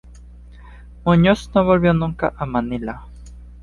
Muñoz 1.05 1.51
no 1.53 1.63
volvió 1.63 1.93
nunca 1.93 2.33
a 2.35 2.47
Manila. 2.47 3.05